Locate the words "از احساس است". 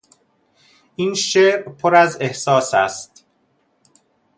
1.95-3.25